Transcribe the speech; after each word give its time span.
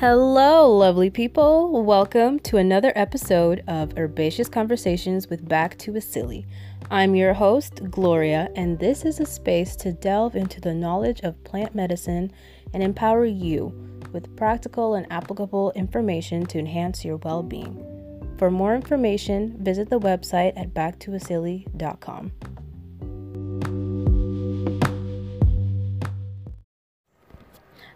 Hello, 0.00 0.76
lovely 0.76 1.10
people. 1.10 1.82
Welcome 1.82 2.38
to 2.44 2.56
another 2.56 2.92
episode 2.94 3.64
of 3.66 3.98
Herbaceous 3.98 4.48
Conversations 4.48 5.28
with 5.28 5.48
Back 5.48 5.76
to 5.78 5.96
a 5.96 6.00
Silly. 6.00 6.46
I'm 6.88 7.16
your 7.16 7.34
host, 7.34 7.80
Gloria, 7.90 8.48
and 8.54 8.78
this 8.78 9.04
is 9.04 9.18
a 9.18 9.26
space 9.26 9.74
to 9.74 9.90
delve 9.90 10.36
into 10.36 10.60
the 10.60 10.72
knowledge 10.72 11.22
of 11.22 11.42
plant 11.42 11.74
medicine 11.74 12.30
and 12.72 12.80
empower 12.80 13.24
you 13.24 13.74
with 14.12 14.36
practical 14.36 14.94
and 14.94 15.04
applicable 15.10 15.72
information 15.72 16.46
to 16.46 16.60
enhance 16.60 17.04
your 17.04 17.16
well 17.16 17.42
being. 17.42 17.84
For 18.38 18.52
more 18.52 18.76
information, 18.76 19.56
visit 19.58 19.90
the 19.90 19.98
website 19.98 20.52
at 20.56 20.74
backtoasilly.com. 20.74 22.30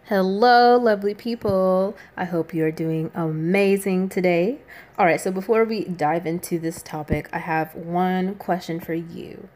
Hello, 0.07 0.77
lovely 0.77 1.13
people. 1.13 1.95
I 2.17 2.25
hope 2.25 2.53
you're 2.53 2.73
doing 2.73 3.09
amazing 3.15 4.09
today. 4.09 4.57
All 4.99 5.05
right, 5.05 5.19
so 5.19 5.31
before 5.31 5.63
we 5.63 5.85
dive 5.85 6.25
into 6.25 6.59
this 6.59 6.83
topic, 6.83 7.29
I 7.31 7.37
have 7.37 7.73
one 7.73 8.35
question 8.35 8.81
for 8.81 8.93
you. 8.93 9.47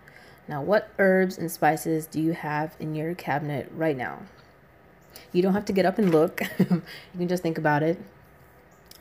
Now, 0.47 0.61
what 0.61 0.89
herbs 0.99 1.37
and 1.37 1.51
spices 1.51 2.07
do 2.07 2.21
you 2.21 2.31
have 2.31 2.77
in 2.79 2.95
your 2.95 3.13
cabinet 3.13 3.70
right 3.75 3.97
now? 3.97 4.20
You 5.33 5.41
don't 5.41 5.53
have 5.53 5.65
to 5.65 5.73
get 5.73 5.85
up 5.85 5.97
and 5.97 6.11
look, 6.11 6.39
you 6.59 6.81
can 7.17 7.27
just 7.27 7.43
think 7.43 7.57
about 7.57 7.84
it. 7.84 7.99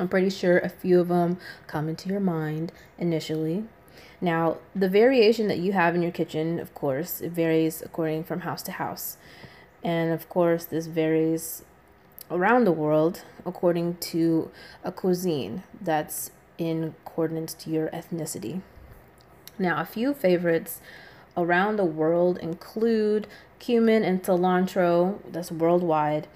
I'm 0.00 0.08
pretty 0.08 0.30
sure 0.30 0.58
a 0.58 0.68
few 0.68 0.98
of 0.98 1.06
them 1.06 1.38
come 1.68 1.88
into 1.88 2.08
your 2.08 2.18
mind 2.18 2.72
initially. 2.98 3.62
Now, 4.20 4.56
the 4.74 4.88
variation 4.88 5.46
that 5.46 5.58
you 5.58 5.74
have 5.74 5.94
in 5.94 6.02
your 6.02 6.10
kitchen, 6.10 6.58
of 6.58 6.74
course, 6.74 7.20
it 7.20 7.30
varies 7.30 7.82
according 7.82 8.24
from 8.24 8.40
house 8.40 8.64
to 8.64 8.72
house. 8.72 9.16
And 9.82 10.12
of 10.12 10.28
course, 10.28 10.64
this 10.64 10.86
varies 10.86 11.64
around 12.30 12.64
the 12.64 12.72
world 12.72 13.22
according 13.44 13.96
to 13.96 14.50
a 14.82 14.90
cuisine 14.90 15.62
that's 15.80 16.30
in 16.58 16.94
accordance 17.06 17.54
to 17.54 17.70
your 17.70 17.88
ethnicity. 17.88 18.62
Now, 19.58 19.80
a 19.80 19.84
few 19.84 20.12
favorites 20.12 20.80
around 21.36 21.76
the 21.76 21.84
world 21.84 22.38
include 22.38 23.26
cumin 23.58 24.02
and 24.02 24.22
cilantro, 24.22 25.18
that's 25.30 25.52
worldwide. 25.52 26.26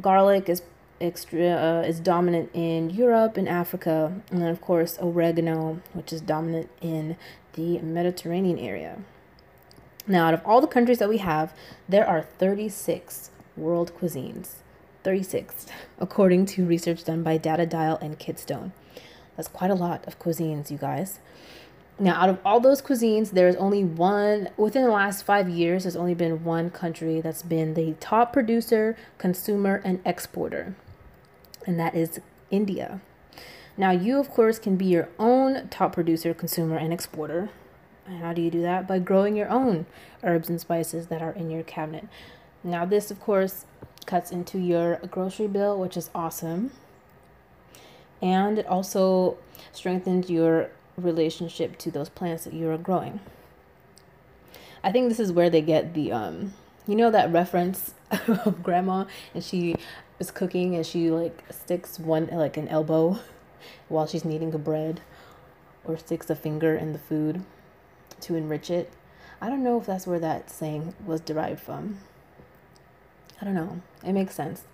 Garlic 0.00 0.48
is 0.48 0.62
extra 1.00 1.48
uh, 1.50 1.82
is 1.86 2.00
dominant 2.00 2.50
in 2.54 2.90
Europe 2.90 3.36
and 3.36 3.48
Africa, 3.48 4.20
and 4.30 4.40
then 4.40 4.48
of 4.48 4.60
course 4.60 4.98
oregano, 5.00 5.80
which 5.92 6.12
is 6.12 6.20
dominant 6.20 6.70
in 6.80 7.16
the 7.52 7.78
Mediterranean 7.80 8.58
area. 8.58 8.98
Now, 10.06 10.28
out 10.28 10.34
of 10.34 10.42
all 10.44 10.60
the 10.60 10.66
countries 10.66 10.98
that 10.98 11.08
we 11.08 11.18
have, 11.18 11.52
there 11.88 12.06
are 12.06 12.22
36 12.22 13.30
world 13.56 13.92
cuisines. 13.98 14.56
36, 15.06 15.66
according 16.00 16.44
to 16.44 16.66
research 16.66 17.04
done 17.04 17.22
by 17.22 17.38
Data 17.38 17.64
Dial 17.64 17.96
and 18.02 18.18
Kidstone. 18.18 18.72
That's 19.36 19.46
quite 19.46 19.70
a 19.70 19.74
lot 19.74 20.04
of 20.04 20.18
cuisines, 20.18 20.68
you 20.68 20.78
guys. 20.78 21.20
Now, 21.98 22.20
out 22.20 22.28
of 22.28 22.40
all 22.44 22.58
those 22.58 22.82
cuisines, 22.82 23.30
there's 23.30 23.54
only 23.54 23.84
one, 23.84 24.48
within 24.56 24.82
the 24.82 24.90
last 24.90 25.22
five 25.22 25.48
years, 25.48 25.84
there's 25.84 25.94
only 25.94 26.14
been 26.14 26.42
one 26.42 26.70
country 26.70 27.20
that's 27.20 27.42
been 27.42 27.74
the 27.74 27.94
top 28.00 28.32
producer, 28.32 28.96
consumer, 29.16 29.80
and 29.84 30.00
exporter, 30.04 30.74
and 31.66 31.78
that 31.78 31.94
is 31.94 32.20
India. 32.50 33.00
Now, 33.76 33.92
you, 33.92 34.18
of 34.18 34.30
course, 34.30 34.58
can 34.58 34.76
be 34.76 34.86
your 34.86 35.08
own 35.20 35.68
top 35.68 35.92
producer, 35.92 36.34
consumer, 36.34 36.76
and 36.76 36.92
exporter. 36.92 37.50
And 38.06 38.18
how 38.18 38.32
do 38.32 38.40
you 38.42 38.50
do 38.50 38.62
that? 38.62 38.86
By 38.86 38.98
growing 38.98 39.36
your 39.36 39.48
own 39.48 39.86
herbs 40.22 40.48
and 40.48 40.60
spices 40.60 41.08
that 41.08 41.22
are 41.22 41.32
in 41.32 41.50
your 41.50 41.62
cabinet. 41.62 42.08
Now, 42.62 42.84
this, 42.84 43.10
of 43.10 43.20
course, 43.20 43.64
cuts 44.06 44.30
into 44.30 44.58
your 44.58 44.96
grocery 45.10 45.48
bill, 45.48 45.78
which 45.78 45.96
is 45.96 46.10
awesome. 46.14 46.70
And 48.22 48.58
it 48.58 48.66
also 48.66 49.38
strengthens 49.72 50.30
your 50.30 50.70
relationship 50.96 51.78
to 51.78 51.90
those 51.90 52.08
plants 52.08 52.44
that 52.44 52.54
you 52.54 52.68
are 52.70 52.78
growing. 52.78 53.20
I 54.82 54.92
think 54.92 55.08
this 55.08 55.20
is 55.20 55.32
where 55.32 55.50
they 55.50 55.60
get 55.60 55.94
the, 55.94 56.12
um, 56.12 56.54
you 56.86 56.94
know, 56.94 57.10
that 57.10 57.32
reference 57.32 57.94
of 58.28 58.62
grandma 58.62 59.04
and 59.34 59.42
she 59.42 59.76
is 60.18 60.30
cooking 60.30 60.76
and 60.76 60.86
she 60.86 61.10
like 61.10 61.42
sticks 61.50 61.98
one, 61.98 62.28
like 62.32 62.56
an 62.56 62.68
elbow 62.68 63.18
while 63.88 64.06
she's 64.06 64.24
kneading 64.24 64.52
the 64.52 64.58
bread 64.58 65.00
or 65.84 65.98
sticks 65.98 66.30
a 66.30 66.36
finger 66.36 66.74
in 66.76 66.92
the 66.92 66.98
food 66.98 67.44
to 68.22 68.34
enrich 68.34 68.70
it. 68.70 68.92
I 69.40 69.48
don't 69.48 69.62
know 69.62 69.78
if 69.78 69.86
that's 69.86 70.06
where 70.06 70.18
that 70.18 70.50
saying 70.50 70.94
was 71.04 71.20
derived 71.20 71.60
from. 71.60 71.98
I 73.40 73.44
don't 73.44 73.54
know. 73.54 73.80
It 74.04 74.12
makes 74.12 74.34
sense. 74.34 74.64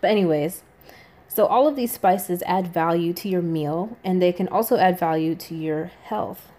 But, 0.00 0.10
anyways, 0.10 0.62
so 1.28 1.46
all 1.46 1.68
of 1.68 1.76
these 1.76 1.92
spices 1.92 2.42
add 2.46 2.72
value 2.72 3.12
to 3.14 3.28
your 3.28 3.42
meal 3.42 3.96
and 4.02 4.20
they 4.20 4.32
can 4.32 4.48
also 4.48 4.76
add 4.78 4.98
value 4.98 5.34
to 5.36 5.54
your 5.54 5.92
health. 6.04 6.50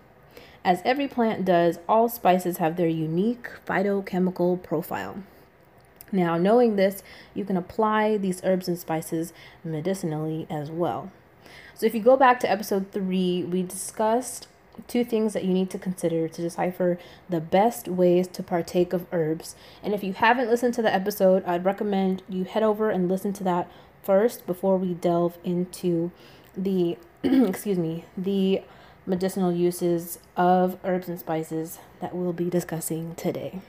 As 0.64 0.82
every 0.86 1.08
plant 1.08 1.44
does, 1.44 1.80
all 1.90 2.08
spices 2.08 2.58
have 2.58 2.78
their 2.78 2.88
unique 2.88 3.50
phytochemical 3.66 4.62
profile. 4.62 5.24
Now, 6.12 6.38
knowing 6.38 6.76
this, 6.76 7.02
you 7.34 7.46
can 7.46 7.58
apply 7.58 8.18
these 8.18 8.42
herbs 8.44 8.68
and 8.68 8.78
spices 8.78 9.34
medicinally 9.64 10.46
as 10.50 10.70
well. 10.70 11.12
So, 11.74 11.86
if 11.86 11.96
you 11.96 12.02
go 12.02 12.16
back 12.16 12.40
to 12.42 12.52
episode 12.52 12.92
three, 12.92 13.44
we 13.44 13.64
discussed 13.64 14.48
two 14.88 15.04
things 15.04 15.34
that 15.34 15.44
you 15.44 15.54
need 15.54 15.70
to 15.70 15.78
consider 15.78 16.28
to 16.28 16.42
decipher 16.42 16.98
the 17.30 17.42
best 17.42 17.88
ways 17.88 18.28
to 18.30 18.44
partake 18.44 18.94
of 18.94 19.06
herbs. 19.12 19.56
And 19.84 19.94
if 19.94 20.04
you 20.04 20.14
haven't 20.14 20.50
listened 20.50 20.74
to 20.76 20.82
the 20.82 20.94
episode, 20.94 21.44
I'd 21.46 21.66
recommend 21.66 22.24
you 22.30 22.44
head 22.44 22.64
over 22.64 22.90
and 22.90 23.09
listen 23.09 23.34
to 23.34 23.44
that 23.46 23.70
first 24.04 24.46
before 24.46 24.78
we 24.78 24.94
delve 24.94 25.38
into 25.44 26.12
the 26.56 26.98
excuse 27.24 27.78
me, 27.78 28.06
the 28.18 28.62
medicinal 29.06 29.52
uses 29.52 30.20
of 30.36 30.78
herbs 30.84 31.08
and 31.08 31.20
spices 31.20 31.80
that 32.00 32.16
we'll 32.16 32.34
be 32.34 32.50
discussing 32.50 33.16
today. 33.16 33.62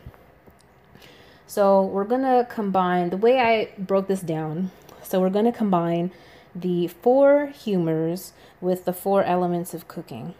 So, 1.46 1.82
we're 1.84 2.04
going 2.04 2.22
to 2.22 2.46
combine 2.48 3.10
the 3.10 3.18
way 3.18 3.38
I 3.38 3.78
broke 3.78 4.08
this 4.08 4.22
down. 4.22 4.70
So, 5.02 5.20
we're 5.20 5.28
going 5.28 5.44
to 5.44 5.52
combine 5.52 6.12
the 6.54 6.88
four 6.88 7.46
humors 7.48 8.32
with 8.60 8.86
the 8.86 8.92
four 8.94 9.22
elements 9.22 9.74
of 9.74 9.86
cooking. 9.86 10.34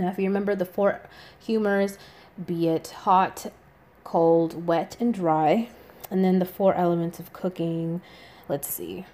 Now, 0.00 0.08
if 0.08 0.18
you 0.18 0.24
remember 0.24 0.54
the 0.54 0.64
four 0.64 1.00
humors, 1.38 1.98
be 2.44 2.68
it 2.68 2.88
hot, 2.88 3.52
cold, 4.02 4.66
wet, 4.66 4.96
and 4.98 5.12
dry, 5.12 5.68
and 6.10 6.24
then 6.24 6.38
the 6.38 6.46
four 6.46 6.74
elements 6.74 7.20
of 7.20 7.34
cooking, 7.34 8.00
let's 8.48 8.66
see. 8.66 9.04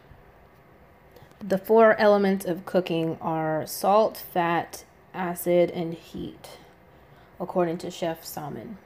The 1.41 1.59
four 1.59 1.97
elements 1.97 2.47
of 2.47 2.65
cooking 2.65 3.19
are 3.21 3.67
salt, 3.67 4.17
fat, 4.17 4.85
acid, 5.13 5.73
and 5.73 5.93
heat, 5.93 6.51
according 7.41 7.79
to 7.79 7.91
Chef 7.91 8.23
Samin. 8.23 8.77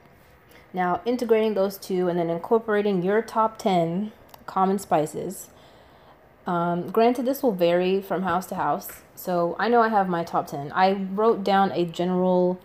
Now, 0.73 1.01
integrating 1.05 1.53
those 1.53 1.77
two 1.77 2.07
and 2.07 2.17
then 2.17 2.31
incorporating 2.31 3.03
your 3.03 3.21
top 3.21 3.59
10 3.59 4.11
common 4.47 4.79
spices. 4.79 5.49
Um, 6.47 6.89
granted, 6.89 7.25
this 7.25 7.43
will 7.43 7.51
vary 7.51 8.01
from 8.01 8.23
house 8.23 8.47
to 8.47 8.55
house. 8.55 9.01
So 9.15 9.55
I 9.59 9.67
know 9.67 9.81
I 9.81 9.89
have 9.89 10.09
my 10.09 10.23
top 10.23 10.47
10. 10.47 10.71
I 10.73 10.93
wrote 10.93 11.43
down 11.43 11.71
a 11.71 11.85
general 11.85 12.59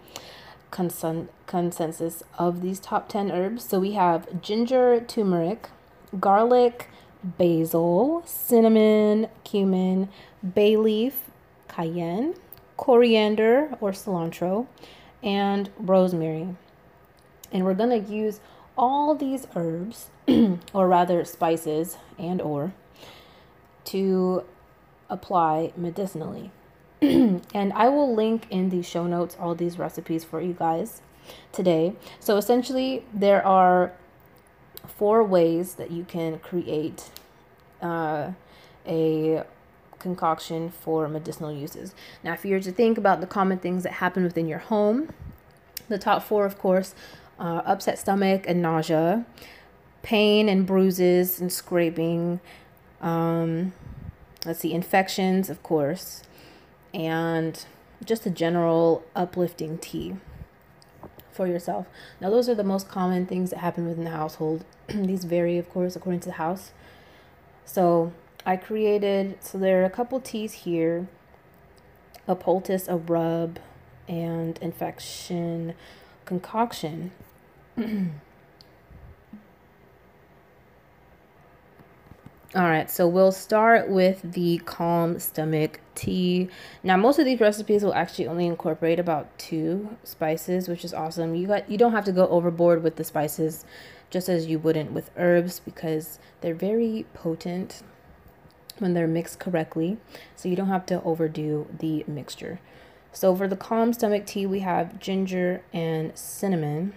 consen- 0.71 1.29
consensus 1.47 2.23
of 2.39 2.63
these 2.63 2.81
top 2.81 3.09
10 3.09 3.31
herbs. 3.31 3.65
So 3.65 3.79
we 3.79 3.93
have 3.93 4.41
ginger, 4.41 5.01
turmeric, 5.01 5.69
garlic, 6.19 6.89
basil, 7.23 8.23
cinnamon, 8.25 9.29
cumin, 9.45 10.09
bay 10.55 10.77
leaf, 10.77 11.25
cayenne, 11.69 12.35
coriander 12.77 13.77
or 13.81 13.93
cilantro, 13.93 14.67
and 15.23 15.71
rosemary. 15.79 16.49
And 17.53 17.65
we're 17.65 17.75
going 17.75 18.05
to 18.05 18.13
use 18.13 18.41
all 18.77 19.15
these 19.15 19.47
herbs 19.55 20.11
or 20.73 20.89
rather 20.89 21.25
spices 21.25 21.97
and 22.19 22.41
or 22.41 22.73
to 23.87 24.45
apply 25.09 25.73
medicinally. 25.77 26.51
and 27.03 27.73
I 27.75 27.89
will 27.89 28.15
link 28.15 28.47
in 28.51 28.71
the 28.71 28.83
show 28.83 29.07
notes 29.07 29.37
all 29.39 29.55
these 29.55 29.79
recipes 29.79 30.25
for 30.25 30.41
you 30.41 30.53
guys 30.53 31.03
today. 31.53 31.95
So 32.21 32.37
essentially, 32.37 33.05
there 33.13 33.45
are 33.47 33.93
four 34.87 35.23
ways 35.23 35.75
that 35.75 35.91
you 35.91 36.05
can 36.05 36.39
create 36.39 37.11
uh, 37.83 38.33
a 38.87 39.43
concoction 39.99 40.71
for 40.71 41.09
medicinal 41.09 41.53
uses. 41.53 41.95
Now, 42.23 42.33
if 42.33 42.45
you're 42.45 42.61
to 42.61 42.73
think 42.73 42.97
about 42.99 43.21
the 43.21 43.27
common 43.27 43.59
things 43.59 43.83
that 43.83 43.95
happen 43.95 44.25
within 44.25 44.47
your 44.49 44.59
home, 44.59 45.11
the 45.89 45.99
top 45.99 46.23
four, 46.23 46.47
of 46.47 46.59
course, 46.59 46.95
are 47.39 47.63
upset 47.67 47.99
stomach 47.99 48.45
and 48.47 48.63
nausea, 48.63 49.27
pain 50.03 50.49
and 50.49 50.67
bruises 50.67 51.41
and 51.41 51.53
scraping, 51.53 52.41
um, 53.07 53.73
let's 54.45 54.59
see, 54.59 54.73
infections, 54.73 55.49
of 55.49 55.63
course, 55.63 56.25
and 56.93 57.65
just 58.05 58.27
a 58.27 58.31
general 58.31 59.05
uplifting 59.15 59.79
tea 59.79 60.17
for 61.31 61.47
yourself. 61.47 61.87
Now, 62.21 62.31
those 62.31 62.49
are 62.49 62.55
the 62.55 62.65
most 62.65 62.89
common 62.89 63.25
things 63.25 63.51
that 63.51 63.61
happen 63.61 63.87
within 63.87 64.03
the 64.03 64.11
household. 64.11 64.65
These 64.89 65.25
vary, 65.25 65.57
of 65.57 65.71
course, 65.71 65.95
according 65.95 66.21
to 66.21 66.29
the 66.29 66.35
house. 66.35 66.73
So, 67.65 68.13
I 68.45 68.57
created, 68.57 69.39
so 69.41 69.57
there 69.57 69.83
are 69.83 69.85
a 69.85 69.91
couple 69.91 70.21
teas 70.21 70.53
here, 70.53 71.07
a 72.27 72.35
poultice, 72.35 72.89
a 72.89 72.97
rub, 72.97 73.61
and 74.09 74.59
infection 74.59 75.75
concoction. 76.25 77.13
All 82.57 82.63
right, 82.63 82.91
so 82.91 83.07
we'll 83.07 83.33
start 83.33 83.91
with 83.91 84.33
the 84.33 84.57
calm 84.65 85.19
stomach 85.19 85.79
tea. 85.95 86.49
Now, 86.83 86.97
most 86.97 87.19
of 87.19 87.27
these 87.27 87.39
recipes 87.39 87.85
will 87.85 87.93
actually 87.93 88.29
only 88.29 88.47
incorporate 88.47 88.99
about 88.99 89.39
two 89.39 89.99
spices, 90.05 90.67
which 90.67 90.83
is 90.83 90.95
awesome. 90.95 91.35
You 91.35 91.49
got 91.49 91.71
you 91.71 91.77
don't 91.77 91.93
have 91.93 92.07
to 92.07 92.13
go 92.13 92.27
overboard 92.29 92.83
with 92.83 92.97
the 92.97 93.05
spices, 93.05 93.67
just 94.09 94.31
as 94.31 94.47
you 94.47 94.59
wouldn't 94.59 94.93
with 94.93 95.11
herbs 95.19 95.61
because 95.61 96.19
they're 96.41 96.55
very 96.55 97.05
potent 97.13 97.83
when 98.79 98.95
they're 98.95 99.07
mixed 99.07 99.39
correctly. 99.39 99.99
So 100.35 100.49
you 100.49 100.57
don't 100.57 100.69
have 100.69 100.87
to 100.87 101.03
overdo 101.03 101.67
the 101.79 102.07
mixture. 102.07 102.59
So 103.13 103.37
for 103.37 103.47
the 103.47 103.57
calm 103.57 103.93
stomach 103.93 104.25
tea, 104.25 104.47
we 104.47 104.61
have 104.61 104.99
ginger 104.99 105.61
and 105.75 106.17
cinnamon. 106.17 106.95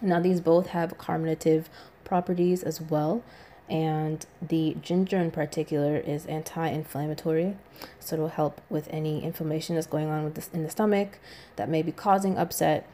Now 0.00 0.18
these 0.18 0.40
both 0.40 0.68
have 0.68 0.96
carminative 0.96 1.68
properties 2.04 2.62
as 2.62 2.80
well 2.80 3.22
and 3.68 4.26
the 4.40 4.76
ginger 4.82 5.18
in 5.18 5.30
particular 5.30 5.96
is 5.96 6.26
anti-inflammatory 6.26 7.56
so 8.00 8.16
it'll 8.16 8.28
help 8.28 8.60
with 8.68 8.88
any 8.90 9.22
inflammation 9.22 9.74
that's 9.74 9.86
going 9.86 10.08
on 10.08 10.24
with 10.24 10.34
this 10.34 10.50
in 10.52 10.62
the 10.62 10.70
stomach 10.70 11.18
that 11.56 11.68
may 11.68 11.82
be 11.82 11.92
causing 11.92 12.36
upset. 12.36 12.86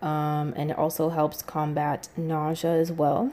Um, 0.00 0.54
and 0.56 0.70
it 0.70 0.78
also 0.78 1.08
helps 1.08 1.42
combat 1.42 2.08
nausea 2.16 2.70
as 2.70 2.92
well. 2.92 3.32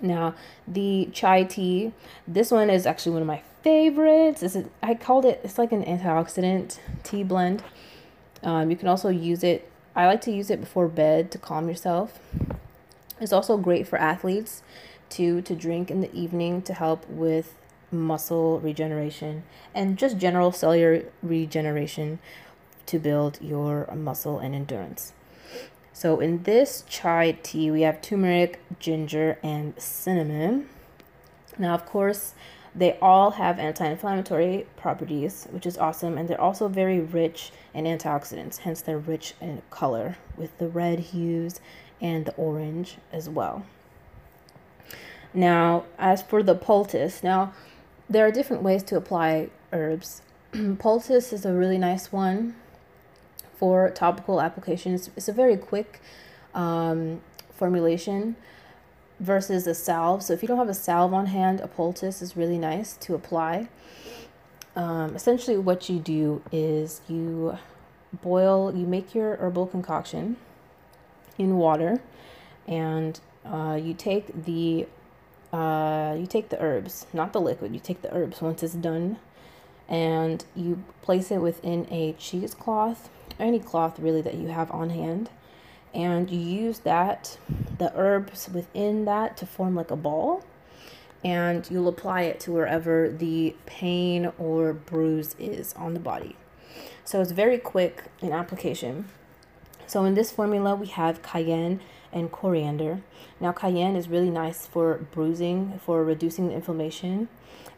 Now 0.00 0.34
the 0.66 1.08
chai 1.12 1.44
tea 1.44 1.92
this 2.26 2.50
one 2.50 2.70
is 2.70 2.86
actually 2.86 3.12
one 3.12 3.22
of 3.22 3.28
my 3.28 3.42
favorites. 3.62 4.40
This 4.40 4.54
is, 4.54 4.66
i 4.82 4.94
called 4.94 5.24
it 5.24 5.40
it's 5.42 5.58
like 5.58 5.72
an 5.72 5.84
antioxidant 5.84 6.78
tea 7.02 7.22
blend. 7.22 7.62
Um, 8.42 8.70
you 8.70 8.76
can 8.76 8.88
also 8.88 9.08
use 9.08 9.42
it 9.42 9.70
i 9.96 10.06
like 10.06 10.20
to 10.22 10.32
use 10.32 10.50
it 10.50 10.60
before 10.60 10.88
bed 10.88 11.30
to 11.32 11.38
calm 11.38 11.68
yourself. 11.68 12.18
It's 13.20 13.32
also 13.32 13.56
great 13.56 13.86
for 13.88 13.96
athletes 13.96 14.62
two 15.14 15.40
to 15.42 15.54
drink 15.54 15.90
in 15.90 16.00
the 16.00 16.12
evening 16.12 16.60
to 16.62 16.74
help 16.74 17.08
with 17.08 17.54
muscle 17.92 18.58
regeneration 18.58 19.44
and 19.72 19.96
just 19.96 20.18
general 20.18 20.50
cellular 20.50 21.04
regeneration 21.22 22.18
to 22.86 22.98
build 22.98 23.38
your 23.40 23.88
muscle 23.94 24.40
and 24.40 24.54
endurance. 24.54 25.12
So 25.92 26.18
in 26.18 26.42
this 26.42 26.82
chai 26.88 27.38
tea, 27.44 27.70
we 27.70 27.82
have 27.82 28.02
turmeric, 28.02 28.60
ginger, 28.80 29.38
and 29.44 29.80
cinnamon. 29.80 30.68
Now, 31.56 31.74
of 31.74 31.86
course, 31.86 32.34
they 32.74 32.98
all 32.98 33.30
have 33.32 33.60
anti-inflammatory 33.60 34.66
properties, 34.76 35.46
which 35.52 35.64
is 35.64 35.78
awesome, 35.78 36.18
and 36.18 36.28
they're 36.28 36.40
also 36.40 36.66
very 36.66 36.98
rich 36.98 37.52
in 37.72 37.84
antioxidants. 37.84 38.58
Hence, 38.58 38.82
they're 38.82 38.98
rich 38.98 39.34
in 39.40 39.62
color 39.70 40.16
with 40.36 40.58
the 40.58 40.66
red 40.66 40.98
hues 40.98 41.60
and 42.00 42.26
the 42.26 42.34
orange 42.34 42.96
as 43.12 43.28
well. 43.28 43.64
Now, 45.34 45.84
as 45.98 46.22
for 46.22 46.42
the 46.42 46.54
poultice, 46.54 47.22
now 47.22 47.52
there 48.08 48.24
are 48.24 48.30
different 48.30 48.62
ways 48.62 48.84
to 48.84 48.96
apply 48.96 49.50
herbs. 49.72 50.22
poultice 50.78 51.32
is 51.32 51.44
a 51.44 51.52
really 51.52 51.78
nice 51.78 52.12
one 52.12 52.54
for 53.56 53.90
topical 53.90 54.40
applications. 54.40 55.10
It's 55.16 55.28
a 55.28 55.32
very 55.32 55.56
quick 55.56 56.00
um, 56.54 57.20
formulation 57.50 58.36
versus 59.18 59.66
a 59.66 59.74
salve. 59.74 60.22
So 60.22 60.32
if 60.32 60.42
you 60.42 60.48
don't 60.48 60.58
have 60.58 60.68
a 60.68 60.74
salve 60.74 61.12
on 61.12 61.26
hand, 61.26 61.60
a 61.60 61.68
poultice 61.68 62.22
is 62.22 62.36
really 62.36 62.58
nice 62.58 62.96
to 62.98 63.14
apply. 63.14 63.68
Um, 64.76 65.14
essentially, 65.14 65.56
what 65.56 65.88
you 65.88 65.98
do 65.98 66.42
is 66.52 67.00
you 67.08 67.58
boil, 68.22 68.74
you 68.74 68.86
make 68.86 69.14
your 69.14 69.36
herbal 69.36 69.68
concoction 69.68 70.36
in 71.38 71.56
water, 71.56 72.00
and 72.66 73.20
uh, 73.44 73.78
you 73.80 73.94
take 73.94 74.44
the 74.44 74.86
uh, 75.54 76.16
you 76.18 76.26
take 76.26 76.48
the 76.48 76.60
herbs, 76.60 77.06
not 77.12 77.32
the 77.32 77.40
liquid, 77.40 77.72
you 77.72 77.78
take 77.78 78.02
the 78.02 78.12
herbs 78.12 78.42
once 78.42 78.62
it's 78.64 78.74
done 78.74 79.18
and 79.88 80.44
you 80.56 80.82
place 81.00 81.30
it 81.30 81.38
within 81.38 81.86
a 81.92 82.12
cheesecloth, 82.14 83.08
any 83.38 83.60
cloth 83.60 84.00
really 84.00 84.20
that 84.20 84.34
you 84.34 84.48
have 84.48 84.68
on 84.72 84.90
hand. 84.90 85.30
And 85.94 86.28
you 86.28 86.40
use 86.40 86.80
that, 86.80 87.38
the 87.78 87.92
herbs 87.94 88.48
within 88.52 89.04
that 89.04 89.36
to 89.36 89.46
form 89.46 89.76
like 89.76 89.92
a 89.92 89.96
ball. 89.96 90.44
And 91.22 91.70
you'll 91.70 91.88
apply 91.88 92.22
it 92.22 92.40
to 92.40 92.52
wherever 92.52 93.08
the 93.08 93.54
pain 93.64 94.32
or 94.36 94.72
bruise 94.72 95.36
is 95.38 95.72
on 95.74 95.94
the 95.94 96.00
body. 96.00 96.34
So 97.04 97.20
it's 97.20 97.30
very 97.30 97.58
quick 97.58 98.04
in 98.20 98.32
application. 98.32 99.04
So 99.86 100.04
in 100.04 100.14
this 100.14 100.32
formula, 100.32 100.74
we 100.74 100.88
have 100.88 101.22
cayenne 101.22 101.80
and 102.14 102.32
coriander. 102.32 103.02
Now, 103.40 103.52
cayenne 103.52 103.96
is 103.96 104.08
really 104.08 104.30
nice 104.30 104.66
for 104.66 104.94
bruising, 105.12 105.78
for 105.84 106.02
reducing 106.02 106.48
the 106.48 106.54
inflammation 106.54 107.28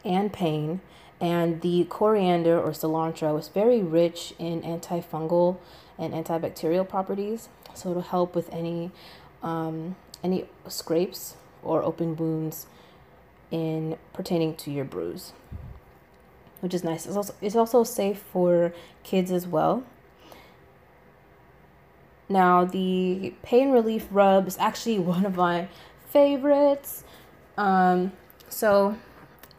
and 0.05 0.31
pain. 0.31 0.79
And 1.19 1.61
the 1.61 1.85
coriander 1.85 2.61
or 2.61 2.71
cilantro 2.71 3.37
is 3.39 3.47
very 3.47 3.81
rich 3.81 4.35
in 4.37 4.61
antifungal 4.61 5.57
and 5.97 6.13
antibacterial 6.13 6.87
properties. 6.87 7.49
So 7.73 7.89
it'll 7.89 8.03
help 8.03 8.35
with 8.35 8.53
any 8.53 8.91
um, 9.43 9.95
any 10.23 10.45
scrapes 10.67 11.35
or 11.63 11.83
open 11.83 12.15
wounds 12.15 12.67
in 13.51 13.97
pertaining 14.13 14.55
to 14.55 14.71
your 14.71 14.85
bruise, 14.85 15.33
which 16.59 16.73
is 16.73 16.83
nice. 16.83 17.05
It's 17.05 17.15
also 17.15 17.33
it's 17.41 17.55
also 17.55 17.83
safe 17.83 18.19
for 18.31 18.73
kids 19.03 19.31
as 19.31 19.47
well. 19.47 19.83
Now, 22.29 22.65
the 22.65 23.33
pain 23.41 23.71
relief 23.71 24.07
rub 24.11 24.47
is 24.47 24.57
actually 24.57 24.99
one 25.15 25.25
of 25.25 25.35
my 25.35 25.67
favorites. 26.09 27.03
Um, 27.57 28.11
so, 28.49 28.97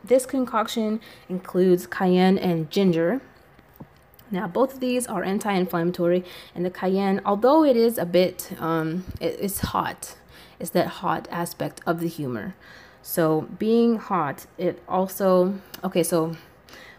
this 0.04 0.26
concoction 0.26 1.00
includes 1.28 1.86
cayenne 1.86 2.38
and 2.38 2.70
ginger. 2.70 3.20
Now, 4.30 4.46
both 4.46 4.74
of 4.74 4.80
these 4.80 5.06
are 5.06 5.24
anti 5.24 5.52
inflammatory, 5.52 6.24
and 6.54 6.64
the 6.64 6.70
cayenne, 6.70 7.20
although 7.24 7.64
it 7.64 7.76
is 7.76 7.96
a 7.96 8.04
bit, 8.04 8.52
um, 8.58 9.04
it, 9.20 9.38
it's 9.40 9.60
hot, 9.60 10.16
it's 10.58 10.70
that 10.70 10.86
hot 10.86 11.26
aspect 11.30 11.80
of 11.86 12.00
the 12.00 12.08
humor. 12.08 12.54
So, 13.02 13.42
being 13.58 13.96
hot, 13.96 14.46
it 14.58 14.82
also, 14.86 15.58
okay, 15.82 16.02
so 16.02 16.36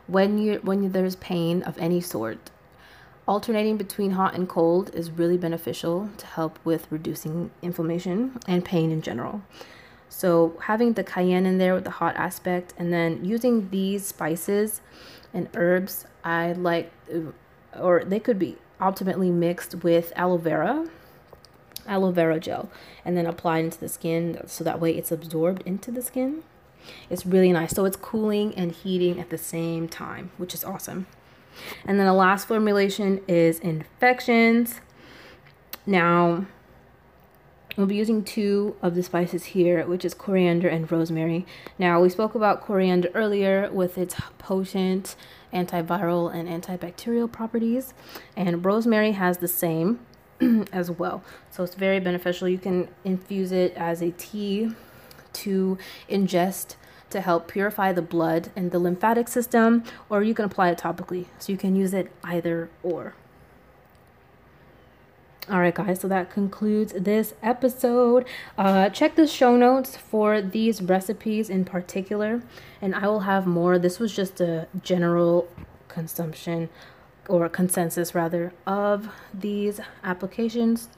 when 0.08 0.40
you 0.40 0.60
when 0.64 0.92
there's 0.92 1.16
pain 1.18 1.62
of 1.64 1.78
any 1.78 2.02
sort 2.02 2.50
Alternating 3.30 3.78
between 3.78 4.12
hot 4.14 4.34
and 4.34 4.50
cold 4.50 4.90
is 4.96 5.12
really 5.12 5.38
beneficial 5.38 6.10
to 6.18 6.26
help 6.26 6.58
with 6.66 6.92
reducing 6.92 7.52
inflammation 7.62 8.40
and 8.48 8.66
pain 8.66 8.90
in 8.90 9.04
general. 9.04 9.44
So, 10.10 10.58
having 10.64 10.94
the 10.94 11.04
cayenne 11.04 11.46
in 11.46 11.60
there 11.60 11.76
with 11.76 11.84
the 11.84 11.92
hot 11.92 12.16
aspect, 12.16 12.74
and 12.76 12.92
then 12.92 13.24
using 13.24 13.70
these 13.70 14.08
spices 14.08 14.82
and 15.32 15.48
herbs, 15.54 16.08
I 16.24 16.54
like, 16.54 16.92
or 17.80 18.04
they 18.04 18.20
could 18.20 18.40
be 18.40 18.58
ultimately 18.82 19.30
mixed 19.30 19.84
with 19.84 20.12
aloe 20.16 20.38
vera, 20.38 20.88
aloe 21.86 22.10
vera 22.10 22.40
gel, 22.40 22.72
and 23.06 23.16
then 23.16 23.28
applied 23.28 23.66
into 23.66 23.80
the 23.80 23.90
skin 23.90 24.42
so 24.48 24.64
that 24.64 24.80
way 24.80 24.98
it's 24.98 25.12
absorbed 25.12 25.62
into 25.68 25.92
the 25.92 26.02
skin. 26.02 26.42
It's 27.12 27.28
really 27.28 27.52
nice. 27.52 27.76
So, 27.76 27.86
it's 27.86 27.96
cooling 27.96 28.56
and 28.56 28.72
heating 28.72 29.20
at 29.20 29.30
the 29.30 29.38
same 29.38 29.88
time, 29.88 30.32
which 30.38 30.56
is 30.56 30.66
awesome. 30.66 31.06
And 31.86 32.00
then 32.00 32.06
the 32.06 32.14
last 32.14 32.48
formulation 32.48 33.22
is 33.28 33.60
infections. 33.60 34.82
Now, 35.86 36.46
we'll 37.78 37.88
be 37.88 37.96
using 37.96 38.24
two 38.24 38.76
of 38.82 38.96
the 38.96 39.04
spices 39.04 39.46
here, 39.46 39.86
which 39.86 40.04
is 40.04 40.14
coriander 40.14 40.68
and 40.68 40.92
rosemary. 40.92 41.46
Now, 41.78 42.02
we 42.02 42.10
spoke 42.10 42.36
about 42.36 42.62
coriander 42.62 43.10
earlier 43.14 43.70
with 43.72 43.98
its 43.98 44.16
potent 44.38 45.16
antiviral 45.54 46.34
and 46.34 46.48
antibacterial 46.48 47.32
properties, 47.32 47.94
and 48.36 48.64
rosemary 48.66 49.14
has 49.14 49.38
the 49.38 49.48
same 49.48 50.00
as 50.72 50.92
well. 50.92 51.24
So 51.52 51.64
it's 51.64 51.76
very 51.76 52.00
beneficial. 52.00 52.48
You 52.48 52.58
can 52.58 52.90
infuse 53.04 53.52
it 53.52 53.74
as 53.76 54.02
a 54.02 54.12
tea 54.12 54.72
to 55.32 55.78
ingest 56.10 56.76
to 57.10 57.22
help 57.22 57.48
purify 57.48 57.92
the 57.92 58.02
blood 58.02 58.52
and 58.56 58.72
the 58.72 58.80
lymphatic 58.80 59.28
system, 59.28 59.84
or 60.10 60.24
you 60.24 60.34
can 60.34 60.46
apply 60.46 60.70
it 60.70 60.78
topically. 60.78 61.26
So 61.40 61.52
you 61.52 61.58
can 61.58 61.76
use 61.76 61.94
it 61.94 62.12
either 62.24 62.70
or. 62.84 63.16
All 65.50 65.60
right, 65.60 65.74
guys, 65.74 66.02
so 66.02 66.08
that 66.08 66.30
concludes 66.30 66.94
this 66.96 67.34
episode. 67.42 68.28
Uh, 68.56 68.90
check 68.90 69.16
the 69.16 69.26
show 69.26 69.58
notes 69.58 69.98
for 69.98 70.44
these 70.44 70.80
recipes 70.80 71.50
in 71.50 71.66
particular, 71.66 72.44
and 72.82 72.94
I 72.94 73.08
will 73.08 73.22
have 73.22 73.48
more. 73.48 73.80
This 73.80 73.98
was 73.98 74.16
just 74.16 74.40
a 74.40 74.68
general 74.84 75.48
consumption 75.88 76.70
or 77.28 77.50
consensus, 77.50 78.14
rather, 78.14 78.54
of 78.68 79.10
these 79.34 79.80
applications. 80.04 80.90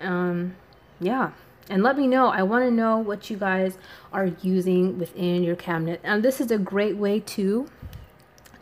Um, 0.00 0.56
yeah. 0.98 1.32
And 1.68 1.82
let 1.82 1.96
me 1.96 2.06
know. 2.06 2.28
I 2.28 2.42
want 2.42 2.64
to 2.64 2.70
know 2.70 2.98
what 2.98 3.30
you 3.30 3.36
guys 3.36 3.78
are 4.12 4.26
using 4.42 4.98
within 4.98 5.42
your 5.42 5.56
cabinet. 5.56 6.00
And 6.02 6.22
this 6.22 6.40
is 6.40 6.50
a 6.50 6.58
great 6.58 6.96
way 6.96 7.20
to 7.20 7.68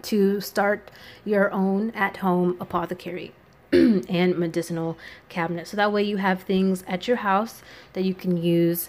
to 0.02 0.40
start 0.40 0.90
your 1.26 1.52
own 1.52 1.90
at-home 1.90 2.57
apothecary 2.59 3.35
and 3.73 4.38
medicinal 4.38 4.97
cabinet. 5.28 5.69
So 5.69 5.76
that 5.76 5.92
way 5.92 6.02
you 6.02 6.16
have 6.16 6.42
things 6.42 6.83
at 6.87 7.07
your 7.07 7.19
house 7.19 7.62
that 7.92 8.02
you 8.02 8.14
can 8.14 8.38
use 8.38 8.88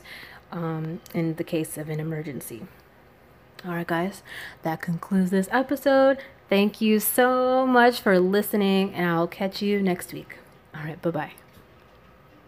um, 0.53 1.01
in 1.13 1.35
the 1.35 1.43
case 1.43 1.77
of 1.77 1.89
an 1.89 1.99
emergency. 1.99 2.65
All 3.65 3.73
right, 3.73 3.85
guys, 3.85 4.23
that 4.63 4.81
concludes 4.81 5.31
this 5.31 5.47
episode. 5.51 6.17
Thank 6.49 6.81
you 6.81 6.99
so 6.99 7.67
much 7.67 8.01
for 8.01 8.19
listening, 8.19 8.93
and 8.93 9.07
I'll 9.07 9.27
catch 9.27 9.61
you 9.61 9.81
next 9.81 10.13
week. 10.13 10.37
All 10.73 10.83
right, 10.83 11.01
bye 11.01 11.11
bye. 11.11 11.31